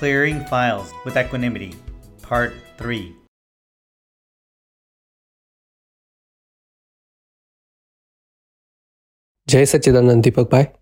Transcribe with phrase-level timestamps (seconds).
[0.00, 1.74] Clearing Files with Equanimity,
[2.22, 3.14] Part 3.
[9.46, 10.72] Jai Sachidanand Deepak Bhai.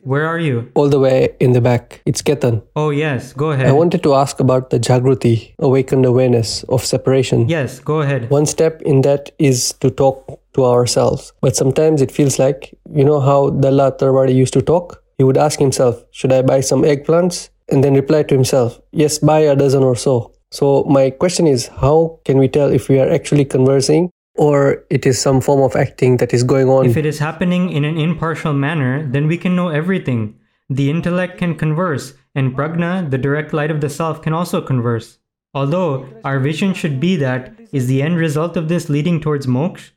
[0.00, 0.72] Where are you?
[0.74, 2.62] All the way in the back, it's Ketan.
[2.76, 3.66] Oh, yes, go ahead.
[3.66, 7.46] I wanted to ask about the Jagruti, awakened awareness of separation.
[7.46, 8.30] Yes, go ahead.
[8.30, 11.34] One step in that is to talk to ourselves.
[11.42, 15.02] But sometimes it feels like, you know how Dalla Tarwadi used to talk?
[15.18, 17.50] He would ask himself, Should I buy some eggplants?
[17.68, 20.32] And then reply to himself, Yes, buy a dozen or so.
[20.50, 25.04] So, my question is, how can we tell if we are actually conversing or it
[25.06, 26.86] is some form of acting that is going on?
[26.86, 30.38] If it is happening in an impartial manner, then we can know everything.
[30.68, 35.18] The intellect can converse, and prajna, the direct light of the self, can also converse.
[35.54, 39.90] Although our vision should be that is the end result of this leading towards moksha?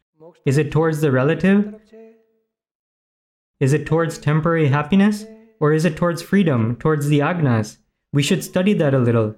[0.46, 1.76] Is it towards the relative?
[3.60, 5.26] Is it towards temporary happiness?
[5.60, 7.78] Or is it towards freedom, towards the agnas?
[8.14, 9.36] We should study that a little.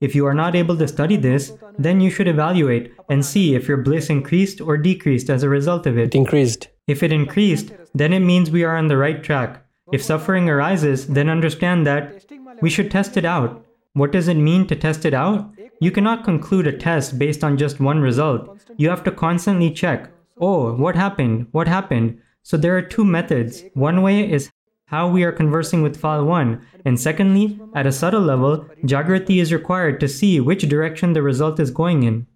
[0.00, 3.66] If you are not able to study this, then you should evaluate and see if
[3.66, 6.14] your bliss increased or decreased as a result of it it.
[6.14, 6.68] increased.
[6.86, 9.64] If it increased, then it means we are on the right track.
[9.92, 12.24] If suffering arises, then understand that
[12.60, 13.64] we should test it out.
[13.94, 15.50] What does it mean to test it out?
[15.80, 18.60] You cannot conclude a test based on just one result.
[18.76, 21.48] You have to constantly check oh, what happened?
[21.50, 22.20] What happened?
[22.42, 23.64] So there are two methods.
[23.74, 24.50] One way is
[24.88, 29.52] how we are conversing with file 1, and secondly, at a subtle level, Jagrati is
[29.52, 32.26] required to see which direction the result is going in.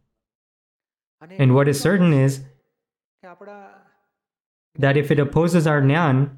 [1.38, 2.42] And what is certain is
[4.78, 6.30] that if it opposes our Nyan,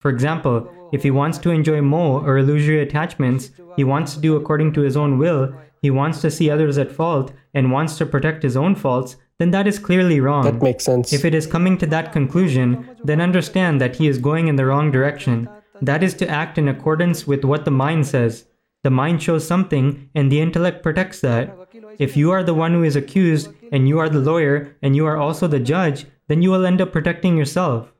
[0.00, 4.34] for example, if he wants to enjoy moh or illusory attachments, he wants to do
[4.34, 8.06] according to his own will, he wants to see others at fault, and wants to
[8.06, 10.44] protect his own faults, then that is clearly wrong.
[10.44, 11.12] That makes sense.
[11.12, 14.66] If it is coming to that conclusion, then understand that he is going in the
[14.66, 15.48] wrong direction.
[15.80, 18.46] That is to act in accordance with what the mind says.
[18.84, 21.56] The mind shows something, and the intellect protects that.
[21.98, 25.06] If you are the one who is accused, and you are the lawyer, and you
[25.06, 27.92] are also the judge, then you will end up protecting yourself.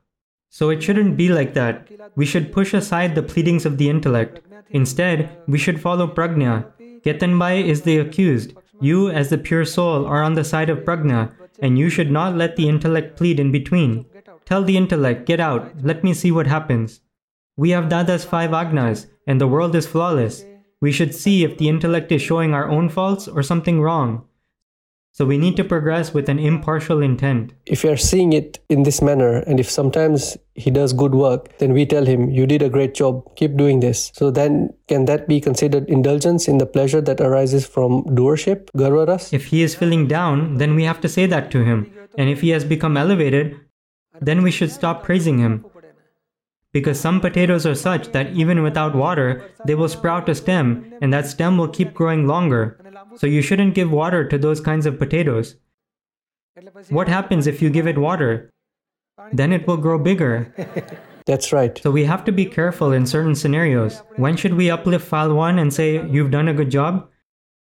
[0.49, 1.89] So it shouldn't be like that.
[2.15, 4.39] We should push aside the pleadings of the intellect.
[4.69, 6.71] Instead, we should follow prajna.
[7.03, 8.53] Ketanbhai is the accused.
[8.83, 12.35] You, as the pure soul, are on the side of prajna, and you should not
[12.35, 14.05] let the intellect plead in between.
[14.43, 16.99] Tell the intellect, get out, let me see what happens.
[17.55, 20.43] We have Dada's five agnas, and the world is flawless.
[20.81, 24.25] We should see if the intellect is showing our own faults or something wrong.
[25.15, 27.53] So we need to progress with an impartial intent.
[27.67, 31.57] if we are seeing it in this manner and if sometimes he does good work
[31.59, 35.05] then we tell him you did a great job keep doing this so then can
[35.05, 39.75] that be considered indulgence in the pleasure that arises from doership garvaras If he is
[39.75, 41.79] feeling down, then we have to say that to him.
[42.17, 43.55] And if he has become elevated,
[44.21, 45.65] then we should stop praising him.
[46.73, 51.13] Because some potatoes are such that even without water, they will sprout a stem, and
[51.13, 52.79] that stem will keep growing longer.
[53.15, 55.55] So you shouldn't give water to those kinds of potatoes.
[56.89, 58.51] What happens if you give it water?
[59.31, 60.53] Then it will grow bigger.
[61.25, 64.01] that's right So we have to be careful in certain scenarios.
[64.17, 67.07] When should we uplift file 1 and say, You've done a good job?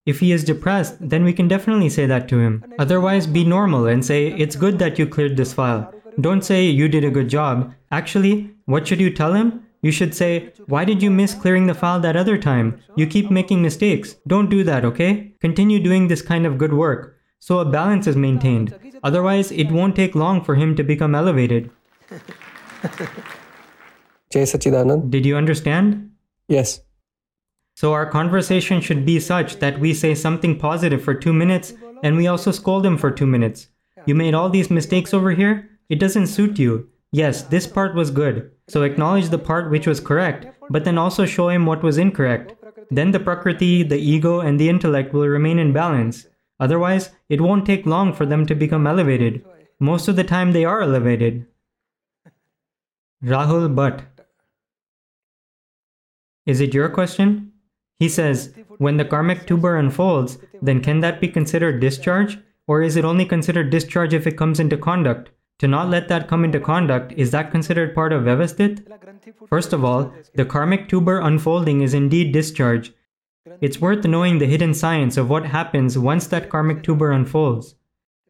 [0.06, 2.64] If he is depressed, then we can definitely say that to him.
[2.78, 5.92] Otherwise, be normal and say, It's good that you cleared this file.
[6.20, 7.74] Don't say, You did a good job.
[7.90, 9.66] Actually, what should you tell him?
[9.82, 12.80] You should say, Why did you miss clearing the file that other time?
[12.96, 14.16] You keep making mistakes.
[14.26, 15.34] Don't do that, okay?
[15.40, 17.16] Continue doing this kind of good work.
[17.38, 18.74] So a balance is maintained.
[19.02, 21.70] Otherwise, it won't take long for him to become elevated.
[24.30, 26.10] jay sachidanand Did you understand?
[26.48, 26.80] yes
[27.74, 32.16] So our conversation should be such that we say something positive for two minutes and
[32.16, 33.68] we also scold him for two minutes.
[34.06, 35.73] You made all these mistakes over here?
[35.88, 36.88] It doesn't suit you.
[37.12, 38.50] Yes, this part was good.
[38.68, 42.54] So acknowledge the part which was correct, but then also show him what was incorrect.
[42.90, 46.26] Then the prakriti, the ego, and the intellect will remain in balance.
[46.60, 49.44] Otherwise, it won't take long for them to become elevated.
[49.80, 51.46] Most of the time, they are elevated.
[53.22, 54.02] Rahul Bhatt.
[56.46, 57.52] Is it your question?
[57.98, 62.38] He says, when the karmic tuber unfolds, then can that be considered discharge?
[62.66, 65.30] Or is it only considered discharge if it comes into conduct?
[65.60, 68.86] To not let that come into conduct, is that considered part of Vyavasthit?
[69.48, 72.92] First of all, the karmic tuber unfolding is indeed discharge.
[73.60, 77.76] It's worth knowing the hidden science of what happens once that karmic tuber unfolds.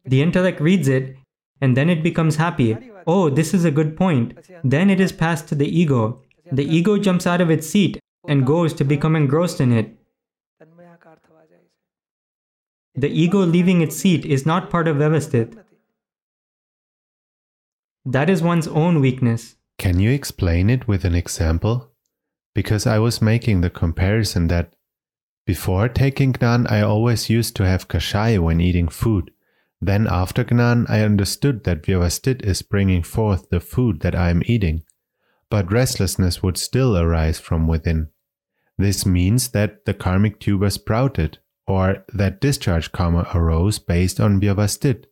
[0.05, 1.15] The intellect reads it,
[1.61, 2.77] and then it becomes happy.
[3.07, 4.37] Oh, this is a good point.
[4.63, 6.21] Then it is passed to the ego.
[6.51, 9.97] The ego jumps out of its seat and goes to become engrossed in it.
[12.95, 15.57] The ego leaving its seat is not part of Vyavasthit.
[18.05, 19.55] That is one's own weakness.
[19.77, 21.91] Can you explain it with an example?
[22.55, 24.75] because I was making the comparison that
[25.45, 29.29] before taking Gnan, I always used to have Kashaya when eating food.
[29.79, 34.41] Then after Gnan, I understood that Vyavasthit is bringing forth the food that I am
[34.45, 34.83] eating.
[35.51, 38.07] But restlessness would still arise from within.
[38.77, 41.37] This means that the karmic tuber sprouted,
[41.67, 45.05] or that discharge karma arose based on Vyavasthit.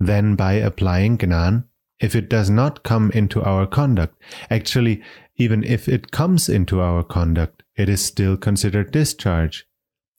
[0.00, 1.64] Then by applying Gnan,
[2.00, 4.20] if it does not come into our conduct,
[4.50, 5.02] actually,
[5.36, 9.66] even if it comes into our conduct, it is still considered discharge.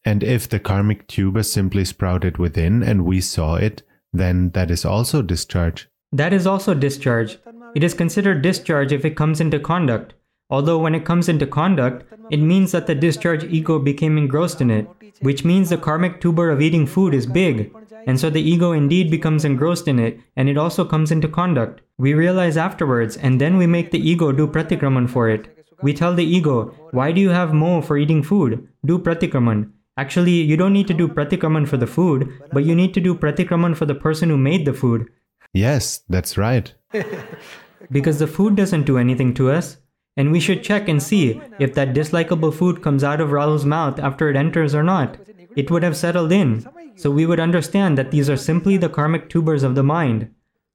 [0.03, 3.83] And if the karmic tuber simply sprouted within and we saw it,
[4.13, 5.87] then that is also discharge.
[6.11, 7.37] That is also discharge.
[7.75, 10.13] It is considered discharge if it comes into conduct.
[10.49, 14.69] Although when it comes into conduct, it means that the discharge ego became engrossed in
[14.69, 14.87] it,
[15.21, 17.73] which means the karmic tuber of eating food is big.
[18.07, 21.81] And so the ego indeed becomes engrossed in it, and it also comes into conduct.
[21.97, 25.57] We realize afterwards, and then we make the ego do pratikraman for it.
[25.81, 28.67] We tell the ego, why do you have moh for eating food?
[28.85, 29.71] Do pratikraman.
[29.97, 33.15] Actually, you don't need to do pratikraman for the food, but you need to do
[33.15, 35.07] pratikraman for the person who made the food.
[35.53, 36.73] Yes, that's right.
[37.91, 39.77] because the food doesn't do anything to us.
[40.17, 43.97] And we should check and see if that dislikable food comes out of Rahul's mouth
[43.99, 45.17] after it enters or not.
[45.55, 46.65] It would have settled in.
[47.01, 50.29] So we would understand that these are simply the karmic tubers of the mind.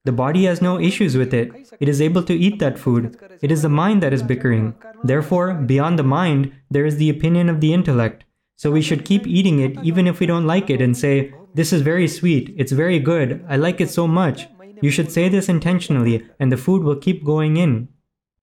[0.05, 1.52] The body has no issues with it.
[1.78, 3.17] It is able to eat that food.
[3.43, 4.75] It is the mind that is bickering.
[5.05, 8.25] Therefore, beyond the mind, there is the opinion of the intellect.
[8.56, 11.73] So we should keep eating it even if we don't like it and say, This
[11.73, 14.49] is very sweet, it's very good, I like it so much.
[14.82, 17.88] You should say this intentionally, and the food will keep going in.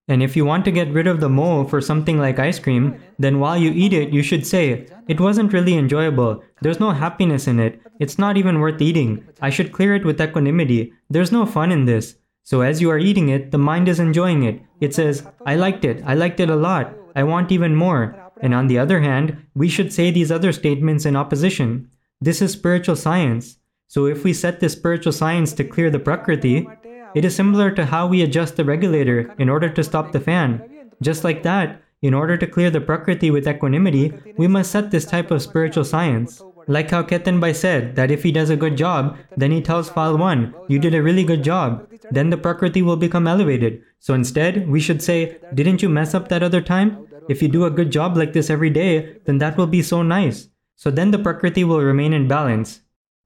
[0.07, 2.99] And if you want to get rid of the moh for something like ice cream,
[3.19, 6.43] then while you eat it, you should say, It wasn't really enjoyable.
[6.61, 7.79] There's no happiness in it.
[7.99, 9.25] It's not even worth eating.
[9.41, 10.91] I should clear it with equanimity.
[11.09, 12.15] There's no fun in this.
[12.43, 14.61] So as you are eating it, the mind is enjoying it.
[14.81, 16.03] It says, I liked it.
[16.05, 16.93] I liked it a lot.
[17.15, 18.19] I want even more.
[18.41, 21.89] And on the other hand, we should say these other statements in opposition.
[22.19, 23.57] This is spiritual science.
[23.87, 26.67] So if we set this spiritual science to clear the Prakriti,
[27.15, 30.61] it is similar to how we adjust the regulator in order to stop the fan.
[31.01, 35.05] Just like that, in order to clear the Prakriti with equanimity, we must set this
[35.05, 36.41] type of spiritual science.
[36.67, 40.17] Like how Ketanbhai said that if he does a good job, then he tells file
[40.17, 41.87] 1, you did a really good job.
[42.11, 43.81] Then the Prakriti will become elevated.
[43.99, 47.07] So instead, we should say, didn't you mess up that other time?
[47.29, 50.03] If you do a good job like this every day, then that will be so
[50.03, 50.49] nice.
[50.75, 52.81] So then the Prakriti will remain in balance.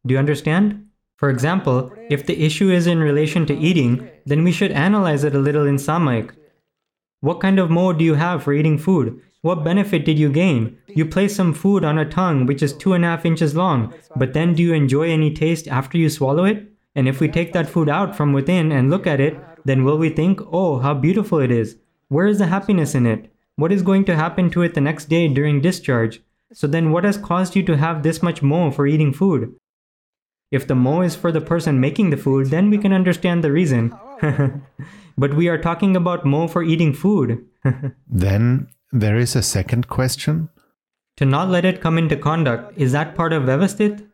[0.05, 0.86] Do you understand?
[1.17, 5.33] For example, if the issue is in relation to eating, then we should analyze it
[5.33, 6.31] a little in Samayik.
[7.21, 9.19] What kind of moh do you have for eating food?
[9.41, 10.77] What benefit did you gain?
[10.87, 13.95] You place some food on a tongue which is two and a half inches long,
[14.15, 16.71] but then do you enjoy any taste after you swallow it?
[16.95, 19.97] And if we take that food out from within and look at it, then will
[19.97, 21.77] we think, oh, how beautiful it is?
[22.09, 23.33] Where is the happiness in it?
[23.55, 26.21] What is going to happen to it the next day during discharge?
[26.53, 29.55] So then what has caused you to have this much moh for eating food?
[30.49, 33.51] If the moh is for the person making the food, then we can understand the
[33.51, 33.93] reason.
[35.17, 37.45] but we are talking about moh for eating food.
[38.07, 40.49] then there is a second question.
[41.17, 44.07] To not let it come into conduct, is that part of Vyavasthit?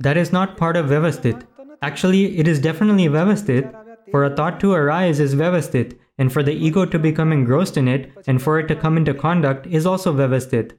[0.00, 1.46] That is not part of Vyavasthit.
[1.80, 3.72] Actually, it is definitely Vyavasthit.
[4.10, 7.88] For a thought to arise is Vyavasthit, and for the ego to become engrossed in
[7.88, 10.72] it and for it to come into conduct is also Vyavasthit.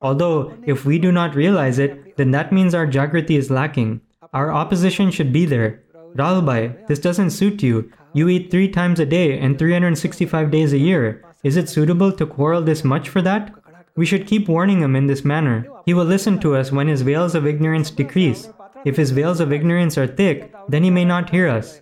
[0.00, 4.00] Although, if we do not realize it, then that means our Jagrati is lacking.
[4.32, 5.82] Our opposition should be there.
[6.14, 7.90] Rahulbhai, this doesn't suit you.
[8.12, 11.24] You eat three times a day and 365 days a year.
[11.44, 13.52] Is it suitable to quarrel this much for that?
[13.96, 15.66] We should keep warning him in this manner.
[15.84, 18.48] He will listen to us when his veils of ignorance decrease.
[18.84, 21.80] If his veils of ignorance are thick, then he may not hear us.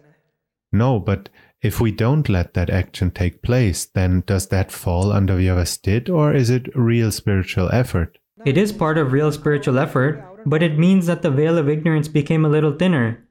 [0.72, 1.28] No, but
[1.62, 6.34] if we don't let that action take place, then does that fall under Vyavasthit or
[6.34, 8.18] is it real spiritual effort?
[8.44, 12.08] It is part of real spiritual effort, but it means that the veil of ignorance
[12.08, 13.22] became a little thinner.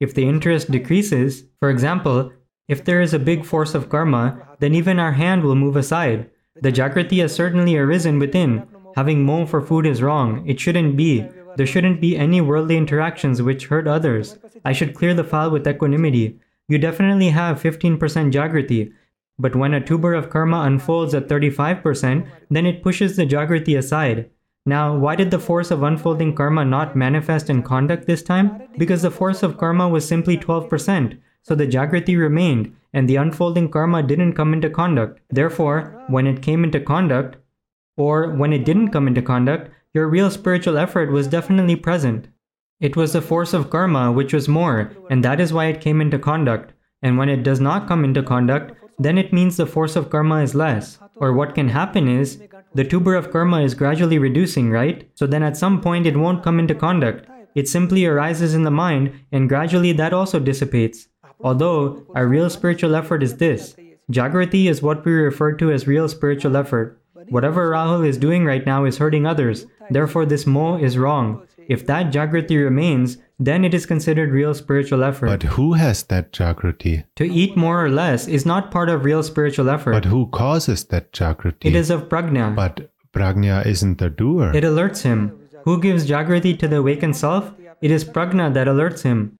[0.00, 2.32] If the interest decreases, for example,
[2.68, 6.28] if there is a big force of karma, then even our hand will move aside.
[6.60, 8.66] The Jagrati has certainly arisen within.
[8.96, 10.46] Having moh for food is wrong.
[10.48, 11.28] It shouldn't be.
[11.56, 14.36] There shouldn't be any worldly interactions which hurt others.
[14.64, 16.40] I should clear the file with equanimity.
[16.68, 17.98] You definitely have 15%
[18.32, 18.92] Jagrati.
[19.38, 24.30] But when a tuber of karma unfolds at 35%, then it pushes the Jagrati aside.
[24.68, 28.62] Now, why did the force of unfolding karma not manifest in conduct this time?
[28.76, 33.70] Because the force of karma was simply 12%, so the Jagrati remained, and the unfolding
[33.70, 35.20] karma didn't come into conduct.
[35.30, 37.36] Therefore, when it came into conduct,
[37.96, 42.26] or when it didn't come into conduct, your real spiritual effort was definitely present.
[42.80, 46.00] It was the force of karma which was more, and that is why it came
[46.00, 46.72] into conduct.
[47.02, 50.42] And when it does not come into conduct, then it means the force of karma
[50.42, 50.98] is less.
[51.14, 52.42] Or what can happen is,
[52.76, 55.08] the tuber of karma is gradually reducing, right?
[55.14, 57.26] So then at some point it won't come into conduct.
[57.54, 61.08] It simply arises in the mind and gradually that also dissipates.
[61.40, 63.76] Although, our real spiritual effort is this.
[64.12, 67.00] Jagrati is what we refer to as real spiritual effort.
[67.30, 71.46] Whatever Rahul is doing right now is hurting others, therefore this moh is wrong.
[71.68, 75.26] If that Jagrati remains, then it is considered real spiritual effort.
[75.26, 77.04] But who has that Jagrati?
[77.16, 79.92] to eat more or less is not part of real spiritual effort.
[79.92, 81.66] But who causes that Jagrati?
[81.66, 82.54] it is of prajna.
[82.54, 84.52] But Prajna isn't the doer.
[84.54, 85.38] It alerts him.
[85.64, 87.50] Who gives Jagrati to the awakened self?
[87.80, 89.38] It is Prajna that alerts him.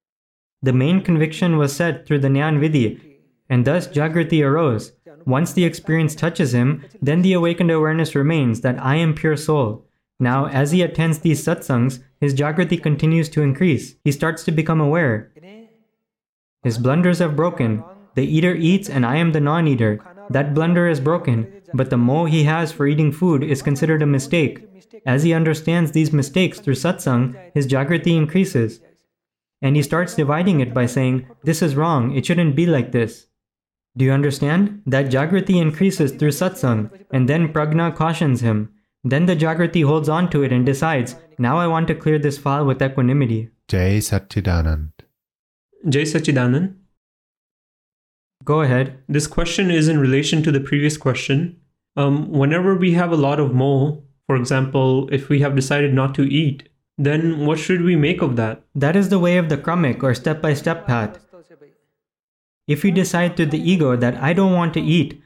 [0.63, 3.19] The main conviction was set through the Nyan Vidhi,
[3.51, 4.93] and thus Jagrati arose.
[5.27, 9.86] Once the experience touches him, then the awakened awareness remains that I am pure soul.
[10.19, 13.97] Now, as he attends these satsangs, his Jagrati continues to increase.
[14.05, 15.31] He starts to become aware.
[16.63, 17.85] His blunders have broken.
[18.15, 20.01] The eater eats and I am the non eater.
[20.31, 24.07] That blunder is broken, but the moh he has for eating food is considered a
[24.07, 24.67] mistake.
[25.05, 28.81] As he understands these mistakes through satsang, his Jagrati increases.
[29.63, 33.27] And he starts dividing it by saying, This is wrong, it shouldn't be like this.
[33.97, 34.83] Do you understand?
[34.87, 38.71] That Jagrati increases through satsang, and then Prajna cautions him.
[39.09, 42.39] Then the Jagrati holds on to it and decides, Now I want to clear this
[42.39, 43.51] file with equanimity.
[43.69, 44.91] Jai Sachidanand.
[45.89, 46.75] Jai Sachidanand.
[48.45, 48.99] Go ahead.
[49.09, 51.61] This question is in relation to the previous question.
[51.95, 56.13] Um, whenever we have a lot of moh, for example, if we have decided not
[56.17, 58.65] to eat, then what should we make of that?
[58.75, 61.25] That is the way of the kramik or step by step path.
[62.67, 65.23] If you decide through the ego that I don't want to eat,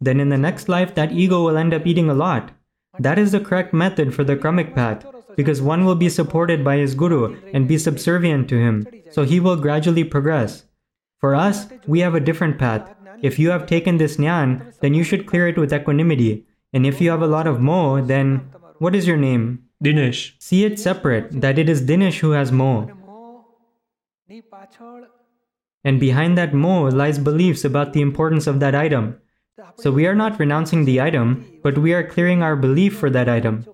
[0.00, 2.52] then in the next life that ego will end up eating a lot.
[3.00, 6.76] That is the correct method for the kramik path, because one will be supported by
[6.78, 10.64] his guru and be subservient to him, so he will gradually progress.
[11.18, 12.94] For us, we have a different path.
[13.22, 16.46] If you have taken this jnana, then you should clear it with equanimity.
[16.72, 19.64] And if you have a lot of moh, then what is your name?
[19.82, 20.32] Dinesh.
[20.38, 22.90] See it separate, that it is Dinesh who has moh.
[25.84, 29.20] And behind that moh lies beliefs about the importance of that item.
[29.76, 33.28] So we are not renouncing the item, but we are clearing our belief for that
[33.28, 33.64] item.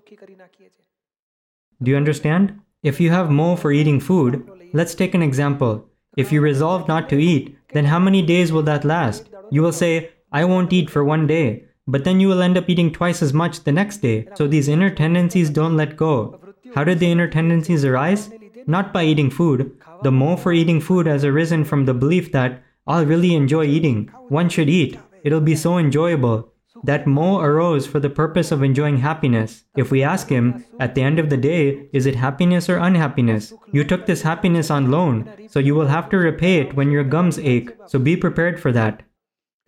[1.81, 2.59] Do you understand?
[2.83, 5.85] If you have moh for eating food, let's take an example.
[6.15, 9.29] If you resolve not to eat, then how many days will that last?
[9.51, 12.69] You will say, I won't eat for one day, but then you will end up
[12.69, 14.27] eating twice as much the next day.
[14.35, 16.39] So these inner tendencies don't let go.
[16.73, 18.31] How did the inner tendencies arise?
[18.67, 19.77] Not by eating food.
[20.03, 24.09] The moh for eating food has arisen from the belief that I'll really enjoy eating.
[24.29, 24.97] One should eat.
[25.23, 26.49] It'll be so enjoyable.
[26.83, 29.63] That moh arose for the purpose of enjoying happiness.
[29.77, 33.53] If we ask him, at the end of the day, is it happiness or unhappiness?
[33.71, 37.05] You took this happiness on loan, so you will have to repay it when your
[37.05, 39.03] gums ache, so be prepared for that.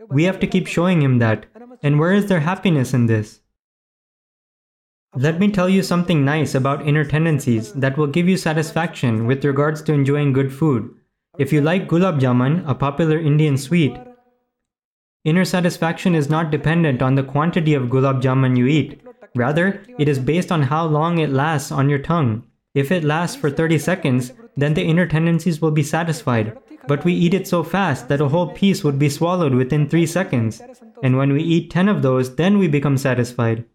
[0.09, 1.45] We have to keep showing him that.
[1.81, 3.39] And where is there happiness in this?
[5.15, 9.45] Let me tell you something nice about inner tendencies that will give you satisfaction with
[9.45, 10.93] regards to enjoying good food.
[11.37, 13.95] If you like gulab jamun, a popular Indian sweet,
[15.25, 19.01] inner satisfaction is not dependent on the quantity of gulab jamun you eat.
[19.35, 22.43] Rather, it is based on how long it lasts on your tongue.
[22.73, 26.57] If it lasts for 30 seconds, then the inner tendencies will be satisfied.
[26.87, 30.05] But we eat it so fast that a whole piece would be swallowed within 3
[30.05, 30.61] seconds.
[31.03, 33.65] And when we eat 10 of those, then we become satisfied.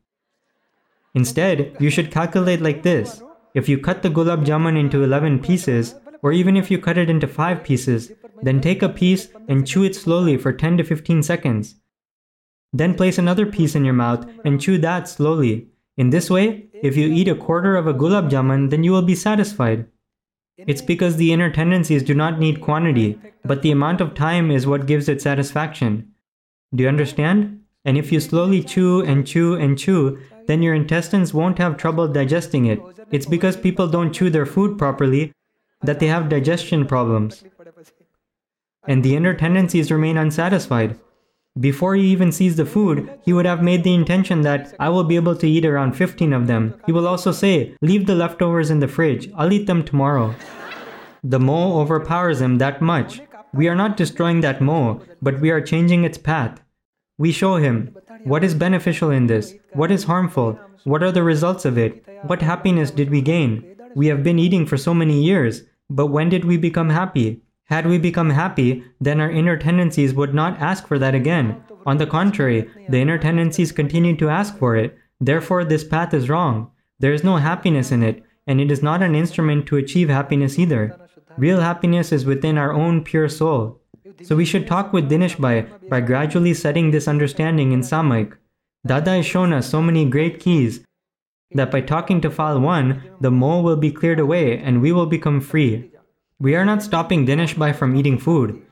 [1.14, 3.22] Instead, you should calculate like this.
[3.52, 7.10] If you cut the gulab jamun into 11 pieces, or even if you cut it
[7.10, 11.22] into 5 pieces, then take a piece and chew it slowly for 10 to 15
[11.22, 11.76] seconds.
[12.72, 15.68] Then place another piece in your mouth and chew that slowly.
[15.96, 19.02] In this way, if you eat a quarter of a gulab jamun, then you will
[19.02, 19.86] be satisfied.
[20.56, 24.66] It's because the inner tendencies do not need quantity, but the amount of time is
[24.66, 26.12] what gives it satisfaction.
[26.74, 27.62] Do you understand?
[27.84, 32.06] And if you slowly chew and chew and chew, then your intestines won't have trouble
[32.08, 32.80] digesting it.
[33.10, 35.32] It's because people don't chew their food properly
[35.82, 37.42] that they have digestion problems.
[38.86, 40.98] And the inner tendencies remain unsatisfied.
[41.58, 45.04] Before he even sees the food, he would have made the intention that I will
[45.04, 46.74] be able to eat around 15 of them.
[46.86, 50.34] He will also say, Leave the leftovers in the fridge, I'll eat them tomorrow.
[51.24, 53.20] The moh overpowers him that much.
[53.52, 56.62] We are not destroying that moh, but we are changing its path.
[57.18, 61.64] We show him what is beneficial in this, what is harmful, what are the results
[61.64, 63.76] of it, what happiness did we gain.
[63.94, 67.42] We have been eating for so many years, but when did we become happy?
[67.70, 71.62] Had we become happy, then our inner tendencies would not ask for that again.
[71.86, 74.98] On the contrary, the inner tendencies continue to ask for it.
[75.20, 76.72] Therefore, this path is wrong.
[76.98, 80.58] There is no happiness in it, and it is not an instrument to achieve happiness
[80.58, 80.98] either.
[81.38, 83.80] Real happiness is within our own pure soul.
[84.22, 88.32] So we should talk with Dinesh Bhai by gradually setting this understanding in Samayik.
[88.84, 90.84] Dada has shown us so many great keys
[91.52, 95.06] that by talking to file 1, the moh will be cleared away and we will
[95.06, 95.92] become free.
[96.42, 98.62] We are not stopping Dinesh Bhai from eating food.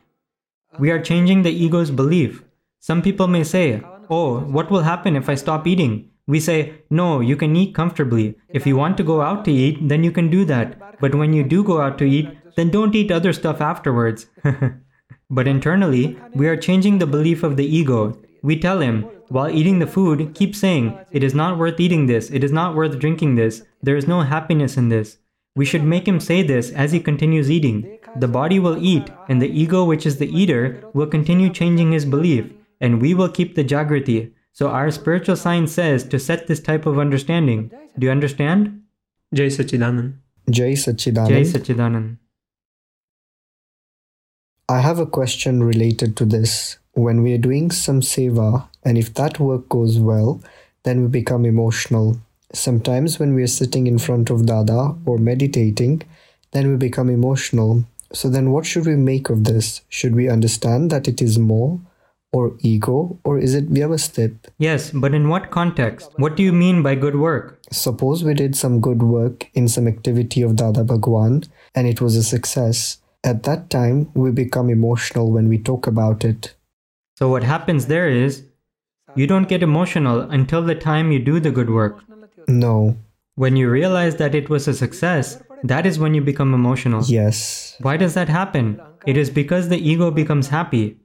[0.79, 2.43] We are changing the ego's belief.
[2.81, 6.09] Some people may say, Oh, what will happen if I stop eating?
[6.27, 8.37] We say, No, you can eat comfortably.
[8.49, 10.99] If you want to go out to eat, then you can do that.
[10.99, 14.25] But when you do go out to eat, then don't eat other stuff afterwards.
[15.31, 18.19] but internally, we are changing the belief of the ego.
[18.43, 22.31] We tell him, while eating the food, keep saying, It is not worth eating this,
[22.31, 25.19] it is not worth drinking this, there is no happiness in this.
[25.59, 27.99] We should make him say this as he continues eating.
[28.15, 32.05] The body will eat, and the ego, which is the eater, will continue changing his
[32.05, 32.47] belief,
[32.81, 34.31] and we will keep the jagrati.
[34.53, 37.73] So our spiritual science says to set this type of understanding.
[37.99, 38.83] Do you understand?
[39.35, 40.15] Jai Sachidanand.
[40.49, 41.29] Jai Sachidanand.
[41.29, 42.19] Jai Sachidanand.
[44.69, 46.79] I have a question related to this.
[46.93, 50.41] When we are doing some seva, and if that work goes well,
[50.85, 52.21] then we become emotional.
[52.52, 56.02] Sometimes when we are sitting in front of Dada or meditating,
[56.52, 57.85] then we become emotional.
[58.12, 59.83] So then what should we make of this?
[59.88, 61.81] Should we understand that it is more
[62.33, 64.35] or ego or is it vyavasthit?
[64.59, 66.11] Yes, but in what context?
[66.17, 67.61] What do you mean by good work?
[67.71, 72.17] Suppose we did some good work in some activity of Dada Bhagwan and it was
[72.17, 72.99] a success.
[73.25, 76.55] At that time, we become emotional when we talk about it.
[77.19, 78.45] So what happens there is
[79.17, 81.99] you don't get emotional until the time you do the good work.
[82.49, 82.97] No.
[83.35, 87.05] When you realize that it was a success, that is when you become emotional.
[87.05, 87.76] Yes.
[87.81, 88.81] Why does that happen?
[89.07, 90.99] It is because the ego becomes happy.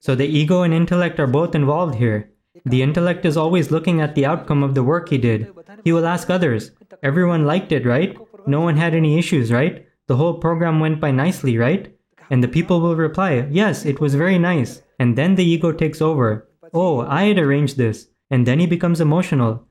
[0.00, 2.30] So the ego and intellect are both involved here.
[2.66, 5.52] The intellect is always looking at the outcome of the work he did.
[5.84, 6.70] He will ask others,
[7.02, 8.16] everyone liked it, right?
[8.46, 9.86] No one had any issues, right?
[10.06, 11.96] The whole program went by nicely, right?
[12.30, 14.82] And the people will reply, yes, it was very nice.
[14.98, 16.48] And then the ego takes over.
[16.74, 18.08] Oh, I had arranged this.
[18.30, 19.66] And then he becomes emotional.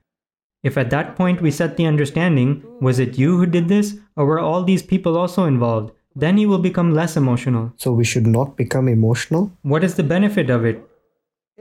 [0.63, 4.25] If at that point we set the understanding, was it you who did this, or
[4.25, 5.91] were all these people also involved?
[6.15, 7.73] Then he will become less emotional.
[7.77, 9.51] So we should not become emotional?
[9.63, 10.83] What is the benefit of it?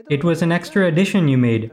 [0.09, 1.71] It was an extra addition you made.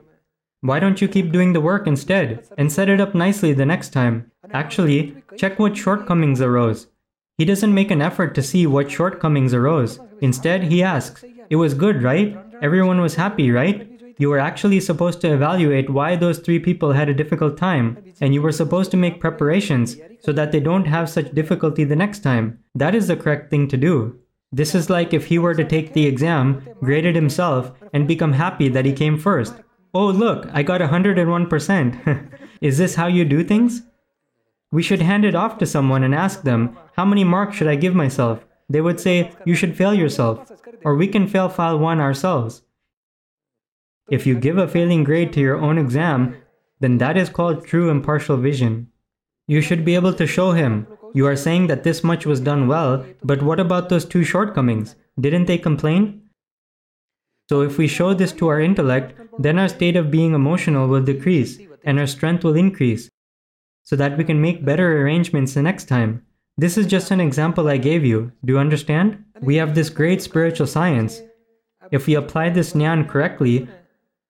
[0.61, 3.93] Why don't you keep doing the work instead and set it up nicely the next
[3.93, 4.31] time?
[4.53, 6.89] Actually, check what shortcomings arose.
[7.37, 10.01] He doesn't make an effort to see what shortcomings arose.
[10.21, 12.37] Instead, he asks, It was good, right?
[12.61, 13.88] Everyone was happy, right?
[14.19, 18.35] You were actually supposed to evaluate why those three people had a difficult time, and
[18.35, 22.21] you were supposed to make preparations so that they don't have such difficulty the next
[22.25, 22.59] time.
[22.75, 24.19] That is the correct thing to do.
[24.51, 28.33] This is like if he were to take the exam, grade it himself, and become
[28.33, 29.55] happy that he came first.
[29.95, 32.39] Oh, look, I got 101%.
[32.61, 33.83] is this how you do things?
[34.73, 37.77] We should hand it off to someone and ask them, How many marks should I
[37.77, 38.45] give myself?
[38.69, 40.51] They would say, You should fail yourself,
[40.85, 42.63] or we can fail file 1 ourselves.
[44.11, 46.37] If you give a failing grade to your own exam,
[46.81, 48.89] then that is called true impartial vision.
[49.47, 52.69] You should be able to show him, you are saying that this much was done
[52.69, 54.95] well, but what about those two shortcomings?
[55.19, 56.23] Didn't they complain?
[57.49, 61.03] So if we show this to our intellect, then our state of being emotional will
[61.03, 63.09] decrease and our strength will increase,
[63.85, 66.23] so that we can make better arrangements the next time.
[66.59, 68.33] This is just an example I gave you.
[68.45, 69.25] Do you understand?
[69.41, 71.23] We have this great spiritual science.
[71.91, 73.69] If we apply this jnana correctly,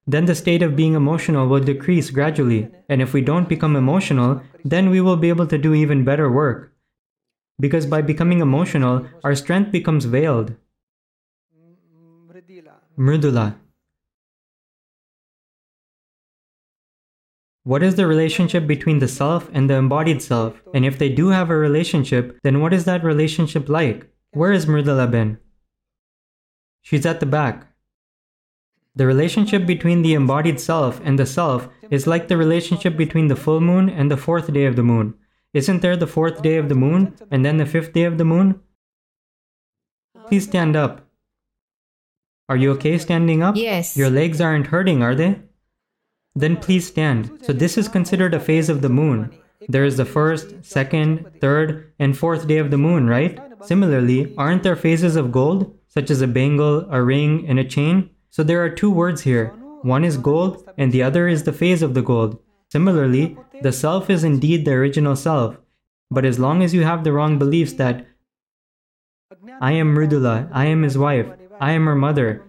[0.09, 2.71] then the state of being emotional will decrease gradually.
[2.89, 6.33] And if we don't become emotional, then we will be able to do even better
[6.33, 6.73] work.
[7.61, 10.55] Because by becoming emotional, our strength becomes veiled.
[12.99, 13.57] Mridula.
[17.65, 20.63] What is the relationship between the self and the embodied self?
[20.73, 24.11] And if they do have a relationship, then what is that relationship like?
[24.31, 25.39] Where is Mridula Ben?
[26.81, 27.68] She's at the back.
[28.99, 33.37] The relationship between the embodied self and the self is like the relationship between the
[33.37, 35.15] full moon and the fourth day of the moon.
[35.55, 38.25] Isn't there the fourth day of the moon and then the fifth day of the
[38.25, 38.59] moon?
[40.27, 41.07] Please stand up.
[42.49, 43.55] Are you okay standing up?
[43.55, 43.97] Yes.
[43.97, 45.43] Your legs aren't hurting, are they?
[46.35, 47.31] Then please stand.
[47.43, 49.31] So this is considered a phase of the moon.
[49.69, 53.39] There is the first, second, third, and fourth day of the moon, right?
[53.63, 58.11] Similarly, aren't there phases of gold, such as a bangle, a ring, and a chain?
[58.31, 59.55] So there are two words here.
[59.83, 62.39] One is gold, and the other is the phase of the gold.
[62.71, 65.57] Similarly, the self is indeed the original self.
[66.11, 68.07] But as long as you have the wrong beliefs that
[69.61, 71.27] I am Mridula, I am his wife,
[71.61, 72.45] I am her mother,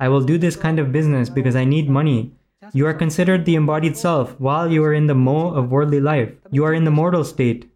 [0.00, 2.32] I will do this kind of business because I need money.
[2.72, 6.30] You are considered the embodied self while you are in the moh of worldly life.
[6.52, 7.68] You are in the mortal state.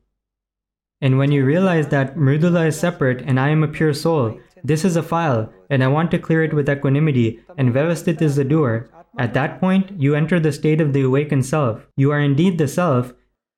[1.01, 4.85] And when you realize that Mridula is separate and I am a pure soul, this
[4.85, 8.45] is a file, and I want to clear it with equanimity, and Vyavasthit is the
[8.45, 11.87] doer, At that point, you enter the state of the awakened self.
[11.97, 13.13] You are indeed the self,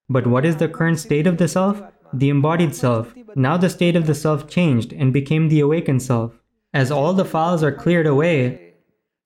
[0.08, 1.80] but what is the current state of the self?
[2.12, 3.14] The embodied self.
[3.36, 6.32] Now the state of the self changed and became the awakened self.
[6.72, 8.74] As all the files are cleared away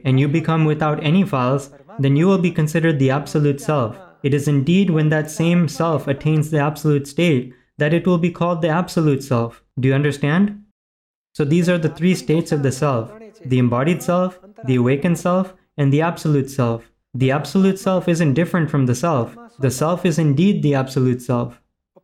[0.04, 3.96] and you become without any files, then you will be considered the absolute self.
[4.22, 8.30] It is indeed when that same self attains the absolute state that it will be
[8.30, 9.62] called the absolute self.
[9.80, 10.64] Do you understand?
[11.38, 13.12] So these are the three states of the self
[13.44, 16.90] the embodied self, the awakened self, and the absolute self.
[17.14, 19.36] The absolute self isn't different from the self.
[19.60, 21.60] The self is indeed the absolute self.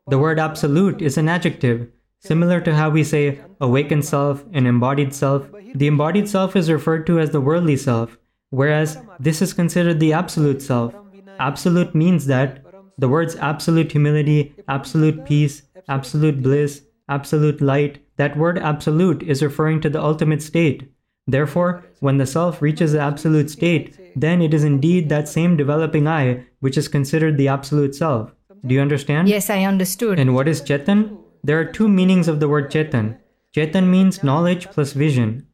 [0.06, 1.88] The word absolute is an adjective.
[2.20, 7.04] Similar to how we say awakened self and embodied self, the embodied self is referred
[7.08, 8.16] to as the worldly self,
[8.50, 10.94] whereas this is considered the absolute self.
[11.40, 12.64] Absolute means that
[12.98, 19.80] the words absolute humility, absolute peace, absolute bliss, absolute light, that word absolute is referring
[19.80, 20.90] to the ultimate state.
[21.26, 26.06] Therefore, when the self reaches the absolute state, then it is indeed that same developing
[26.06, 28.32] I which is considered the absolute self.
[28.66, 29.28] Do you understand?
[29.28, 30.18] Yes, I understood.
[30.18, 31.18] And what is Chetan?
[31.42, 33.18] There are two meanings of the word Chetan.
[33.54, 35.46] Chetan means knowledge plus vision.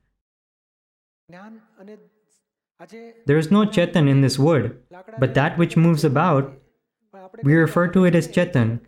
[3.27, 4.83] There is no Chetan in this word,
[5.19, 6.55] but that which moves about,
[7.43, 8.81] we refer to it as Chetan.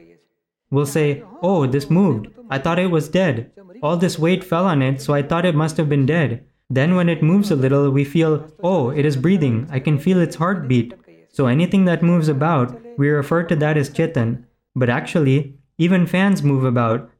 [0.72, 2.28] We'll say, Oh, this moved.
[2.50, 3.52] I thought it was dead.
[3.82, 6.46] All this weight fell on it, so I thought it must have been dead.
[6.70, 9.68] Then, when it moves a little, we feel, Oh, it is breathing.
[9.70, 10.94] I can feel its heartbeat.
[11.28, 14.44] So, anything that moves about, we refer to that as Chetan.
[14.74, 17.10] But actually, even fans move about.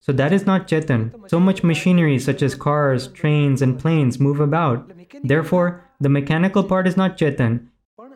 [0.00, 1.28] So, that is not Chetan.
[1.30, 4.92] So much machinery, such as cars, trains, and planes, move about.
[5.22, 7.68] Therefore, the mechanical part is not Chetan,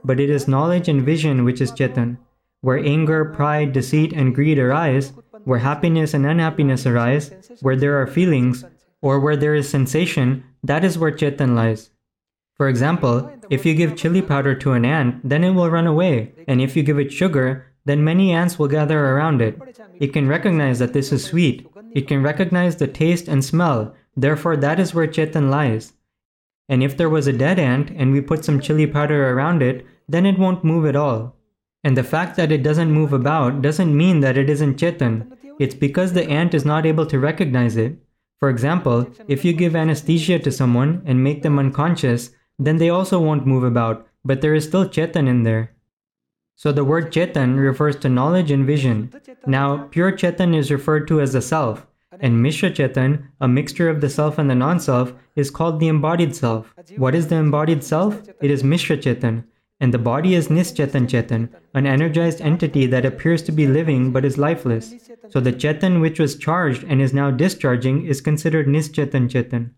[0.04, 2.18] but it is knowledge and vision which is Chetan.
[2.60, 5.12] Where anger, pride, deceit, and greed arise,
[5.44, 8.64] where happiness and unhappiness arise, where there are feelings,
[9.00, 11.90] or where there is sensation, that is where Chetan lies.
[12.56, 16.32] For example, if you give chili powder to an ant, then it will run away,
[16.48, 19.56] and if you give it sugar, then many ants will gather around it.
[20.00, 21.66] It can recognize that this is sweet.
[21.92, 25.92] It can recognize the taste and smell, therefore, that is where Chetan lies.
[26.68, 29.86] And if there was a dead ant and we put some chili powder around it,
[30.08, 31.37] then it won't move at all.
[31.84, 35.32] And the fact that it doesn't move about doesn't mean that it isn't Chetan.
[35.58, 37.98] It's because the ant is not able to recognize it.
[38.40, 43.20] For example, if you give anesthesia to someone and make them unconscious, then they also
[43.20, 45.74] won't move about, but there is still Chetan in there.
[46.56, 49.12] So the word Chetan refers to knowledge and vision.
[49.46, 51.86] Now, pure Chetan is referred to as the self,
[52.20, 55.88] and Mishra Chetan, a mixture of the self and the non self, is called the
[55.88, 56.74] embodied self.
[56.96, 58.22] What is the embodied self?
[58.40, 59.44] It is Mishra Chetan.
[59.80, 64.24] And the body is Nischetan Chetan, an energized entity that appears to be living but
[64.24, 64.94] is lifeless.
[65.28, 69.70] So the Chetan which was charged and is now discharging is considered Nischetan Chetan.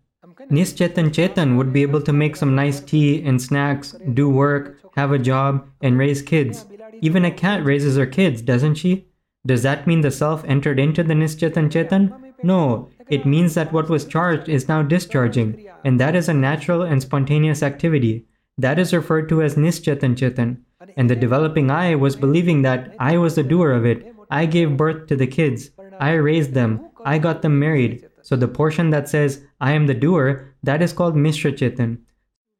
[0.49, 5.11] Nischetan Chetan would be able to make some nice tea and snacks, do work, have
[5.11, 6.65] a job, and raise kids.
[7.01, 9.05] Even a cat raises her kids, doesn't she?
[9.45, 12.33] Does that mean the self entered into the Nischetan Chetan?
[12.43, 16.81] No, it means that what was charged is now discharging, and that is a natural
[16.81, 18.25] and spontaneous activity.
[18.61, 20.57] That is referred to as Nischetan Chetan.
[20.95, 24.13] And the developing I was believing that I was the doer of it.
[24.29, 25.71] I gave birth to the kids.
[25.99, 26.79] I raised them.
[27.03, 28.07] I got them married.
[28.21, 32.01] So the portion that says I am the doer, that is called Mishra Chetan.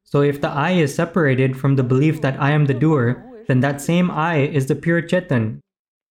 [0.02, 3.60] So if the I is separated from the belief that I am the doer, then
[3.60, 5.60] that same I is the pure Chetan,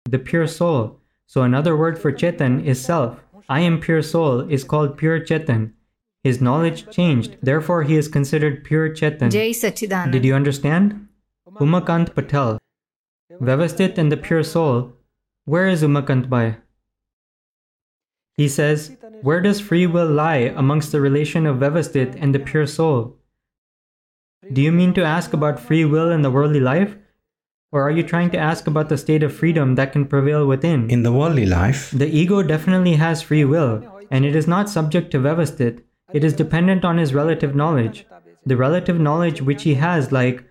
[0.09, 1.01] the pure soul.
[1.27, 3.19] So another word for Chetan is self.
[3.49, 5.73] I am pure soul is called pure Chetan.
[6.23, 9.31] His knowledge changed, therefore he is considered pure Chetan.
[9.31, 10.11] Jai Sachidanand.
[10.11, 11.07] Did you understand?
[11.59, 12.59] Umakant Patel.
[13.39, 14.93] Vyavasthit and the pure soul.
[15.45, 16.57] Where is Umakant Bhai?
[18.37, 22.67] He says, Where does free will lie amongst the relation of Vyavasthit and the pure
[22.67, 23.17] soul?
[24.53, 26.97] Do you mean to ask about free will in the worldly life?
[27.71, 30.89] Or are you trying to ask about the state of freedom that can prevail within?
[30.89, 35.11] In the worldly life, The ego definitely has free will, and it is not subject
[35.11, 35.81] to Vyavasthit.
[36.13, 38.05] It is dependent on his relative knowledge.
[38.45, 40.43] The relative knowledge which he has, like,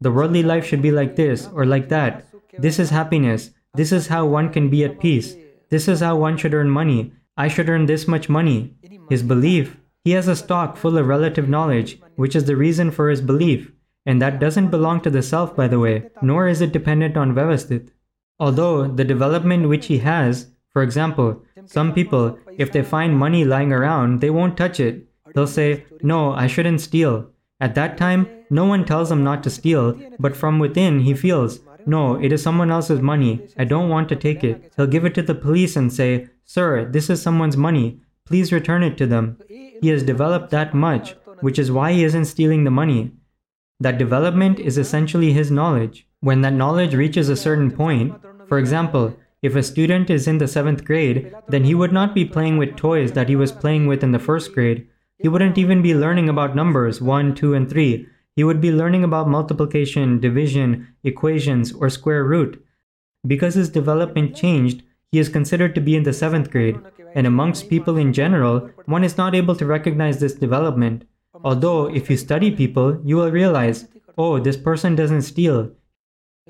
[0.00, 2.26] the worldly life should be like this or like that.
[2.58, 3.50] This is happiness.
[3.74, 5.34] This is how one can be at peace.
[5.70, 7.12] This is how one should earn money.
[7.36, 8.74] I should earn this much money.
[9.08, 9.76] His belief.
[10.04, 13.72] He has a stock full of relative knowledge, which is the reason for his belief.
[14.04, 17.34] And that doesn't belong to the self, by the way, nor is it dependent on
[17.34, 17.90] Vyavasthit.
[18.40, 23.72] Although the development which he has, for example, some people, if they find money lying
[23.72, 25.06] around, they won't touch it.
[25.34, 27.28] They'll say, No, I shouldn't steal.
[27.60, 31.60] At that time, no one tells him not to steal, but from within he feels,
[31.86, 33.48] No, it is someone else's money.
[33.58, 34.72] I don't want to take it.
[34.76, 38.00] He'll give it to the police and say, Sir, this is someone's money.
[38.24, 39.38] Please return it to them.
[39.48, 43.12] He has developed that much, which is why he isn't stealing the money.
[43.80, 46.06] That development is essentially his knowledge.
[46.20, 48.14] When that knowledge reaches a certain point,
[48.48, 52.24] for example, if a student is in the seventh grade, then he would not be
[52.24, 54.86] playing with toys that he was playing with in the first grade.
[55.18, 58.06] He wouldn't even be learning about numbers 1, 2, and 3.
[58.36, 62.64] He would be learning about multiplication, division, equations, or square root.
[63.26, 66.78] Because his development changed, he is considered to be in the seventh grade,
[67.14, 71.04] and amongst people in general, one is not able to recognize this development.
[71.44, 75.70] Although, if you study people, you will realize, oh, this person doesn't steal.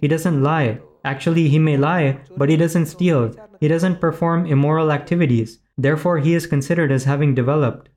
[0.01, 0.81] He doesn't lie.
[1.05, 3.35] Actually, he may lie, but he doesn't steal.
[3.61, 5.59] He doesn't perform immoral activities.
[5.77, 7.89] Therefore, he is considered as having developed.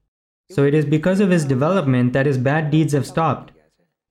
[0.52, 3.52] So it is because of his development that his bad deeds have stopped.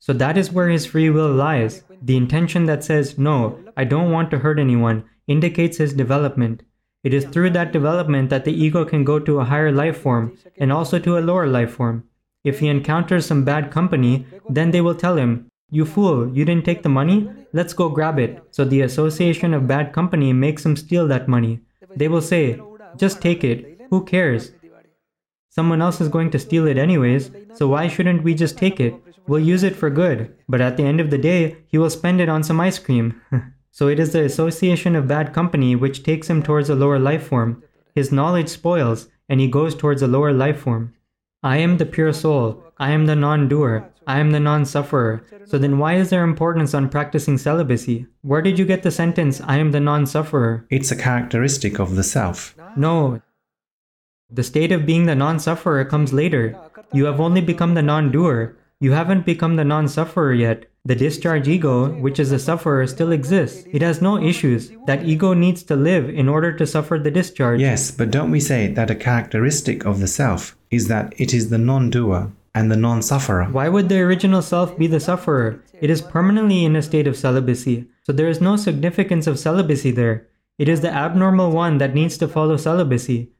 [0.00, 1.82] So that is where his free will lies.
[2.02, 6.62] The intention that says, no, I don't want to hurt anyone, indicates his development.
[7.02, 10.36] It is through that development that the ego can go to a higher life form
[10.58, 12.04] and also to a lower life form.
[12.44, 16.64] If he encounters some bad company, then they will tell him, You fool, you didn't
[16.64, 17.28] take the money?
[17.52, 18.42] Let's go grab it.
[18.50, 21.60] So the association of bad company makes him steal that money.
[21.96, 22.60] They will say,
[22.96, 23.80] Just take it.
[23.90, 24.52] Who cares?
[25.48, 28.94] Someone else is going to steal it anyways, so why shouldn't we just take it?
[29.28, 32.20] We'll use it for good, but at the end of the day, he will spend
[32.20, 33.20] it on some ice cream.
[33.70, 37.28] so it is the association of bad company which takes him towards a lower life
[37.28, 37.62] form.
[37.94, 40.92] His knowledge spoils, and he goes towards a lower life form.
[41.42, 42.63] I am the pure soul.
[42.78, 43.88] I am the non doer.
[44.06, 45.22] I am the non sufferer.
[45.46, 48.06] So then, why is there importance on practicing celibacy?
[48.22, 50.66] Where did you get the sentence, I am the non sufferer?
[50.70, 52.56] It's a characteristic of the self.
[52.76, 53.22] No.
[54.30, 56.58] The state of being the non sufferer comes later.
[56.92, 58.56] You have only become the non doer.
[58.80, 60.66] You haven't become the non sufferer yet.
[60.84, 63.66] The discharge ego, which is a sufferer, still exists.
[63.72, 64.72] It has no issues.
[64.86, 67.60] That ego needs to live in order to suffer the discharge.
[67.60, 71.48] Yes, but don't we say that a characteristic of the self is that it is
[71.48, 73.44] the non doer and the non sufferer?
[73.44, 75.62] Why would the original self be the sufferer?
[75.80, 79.90] It is permanently in a state of celibacy, so there is no significance of celibacy
[79.90, 80.28] there.
[80.58, 83.30] It is the abnormal one that needs to follow celibacy.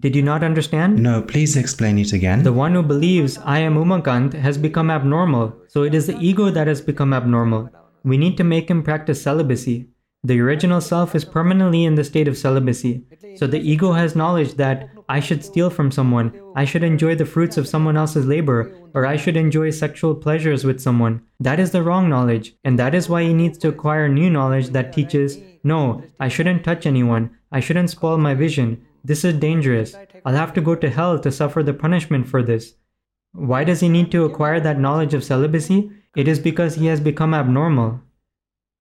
[0.00, 1.02] Did you not understand?
[1.02, 2.42] No, please explain it again.
[2.42, 6.50] The one who believes I am Umakant has become abnormal, so it is the ego
[6.50, 7.68] that has become abnormal.
[8.02, 9.89] We need to make him practice celibacy.
[10.22, 13.04] The original self is permanently in the state of celibacy,
[13.36, 17.24] so the ego has knowledge that I should steal from someone, I should enjoy the
[17.24, 21.22] fruits of someone else's labor, or I should enjoy sexual pleasures with someone.
[21.40, 24.68] That is the wrong knowledge, and that is why he needs to acquire new knowledge
[24.68, 29.94] that teaches no, I shouldn't touch anyone, I shouldn't spoil my vision, this is dangerous.
[30.26, 32.74] I'll have to go to hell to suffer the punishment for this.
[33.32, 35.90] Why does he need to acquire that knowledge of celibacy?
[36.14, 38.00] It is because he has become abnormal.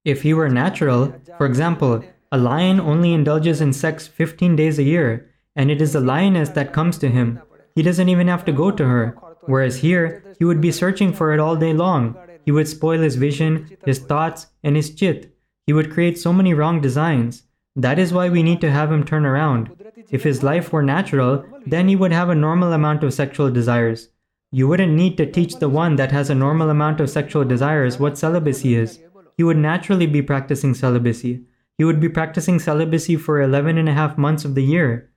[0.06, 4.84] If he were natural, for example, a lion only indulges in sex 15 days a
[4.84, 7.42] year, and it is the lioness that comes to him.
[7.76, 9.18] He doesn't even have to go to her.
[9.46, 12.16] Whereas here, he would be searching for it all day long.
[12.46, 15.36] He would spoil his vision, his thoughts, and his chit.
[15.66, 17.44] He would create so many wrong designs.
[17.76, 19.72] That is why we need to have him turn around.
[20.10, 24.10] If his life were natural, then he would have a normal amount of sexual desires.
[24.52, 28.00] You wouldn't need to teach the one that has a normal amount of sexual desires
[28.00, 29.00] what celibacy is.
[29.40, 31.46] He would naturally be practicing celibacy.
[31.78, 35.12] He would be practicing celibacy for 11 and a half months of the year.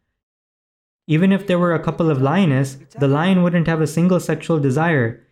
[1.09, 4.61] Even if there were a couple of lioness, the lion wouldn't have a single sexual
[4.61, 5.27] desire,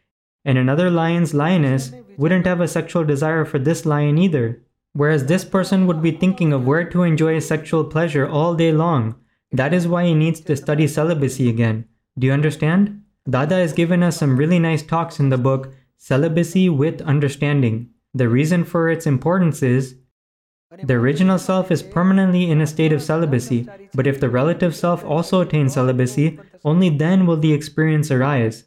[0.45, 4.61] and another lion's lioness wouldn't have a sexual desire for this lion either.
[4.93, 9.15] Whereas this person would be thinking of where to enjoy sexual pleasure all day long,
[9.53, 11.85] that is why he needs to study celibacy again.
[12.19, 13.05] Do you understand?
[13.31, 17.91] Dada has given us some really nice talks in the book Celibacy with Understanding.
[18.15, 19.97] The reason for its importance is
[20.85, 25.05] the original self is permanently in a state of celibacy, but if the relative self
[25.05, 28.65] also attains celibacy, only then will the experience arise.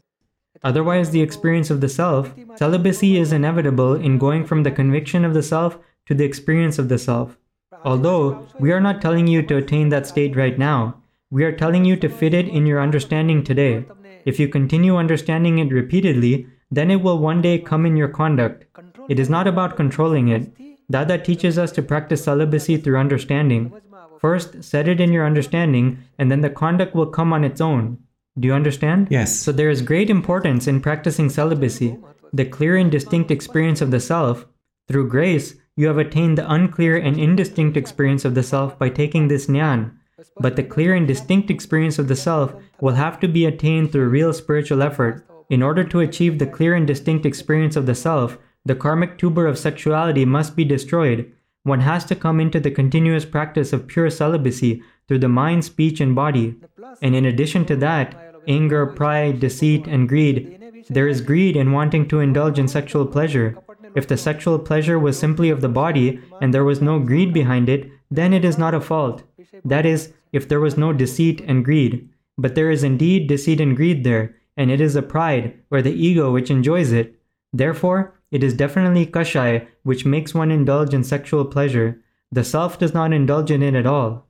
[0.62, 5.34] Otherwise, the experience of the self, celibacy is inevitable in going from the conviction of
[5.34, 7.36] the self to the experience of the self.
[7.84, 11.84] Although we are not telling you to attain that state right now, we are telling
[11.84, 13.84] you to fit it in your understanding today.
[14.24, 18.64] If you continue understanding it repeatedly, then it will one day come in your conduct.
[19.08, 20.52] It is not about controlling it.
[20.90, 23.72] Dada teaches us to practice celibacy through understanding.
[24.20, 27.98] First, set it in your understanding, and then the conduct will come on its own.
[28.38, 29.08] Do you understand?
[29.10, 29.36] Yes.
[29.36, 31.98] So there is great importance in practicing celibacy.
[32.32, 34.46] The clear and distinct experience of the self,
[34.88, 39.28] through grace, you have attained the unclear and indistinct experience of the self by taking
[39.28, 39.92] this nyan.
[40.38, 44.08] But the clear and distinct experience of the self will have to be attained through
[44.08, 45.26] real spiritual effort.
[45.50, 49.46] In order to achieve the clear and distinct experience of the self, the karmic tuber
[49.46, 51.30] of sexuality must be destroyed.
[51.64, 56.00] One has to come into the continuous practice of pure celibacy through the mind, speech,
[56.00, 56.56] and body.
[57.02, 58.14] And in addition to that,
[58.48, 63.56] anger, pride, deceit, and greed, there is greed in wanting to indulge in sexual pleasure.
[63.94, 67.68] If the sexual pleasure was simply of the body and there was no greed behind
[67.68, 69.22] it, then it is not a fault.
[69.64, 72.08] That is, if there was no deceit and greed.
[72.36, 75.92] But there is indeed deceit and greed there, and it is a pride or the
[75.92, 77.14] ego which enjoys it.
[77.52, 82.02] Therefore, it is definitely kashay which makes one indulge in sexual pleasure.
[82.32, 84.26] The self does not indulge in it at all.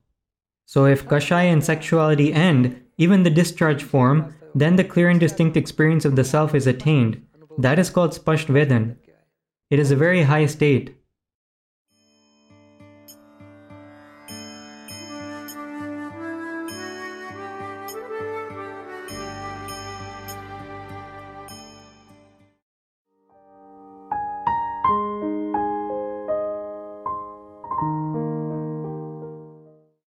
[0.67, 5.57] So if kashay and sexuality end, even the discharge form, then the clear and distinct
[5.57, 7.23] experience of the self is attained.
[7.57, 8.97] That is called spasht vedan.
[9.71, 10.95] It is a very high state.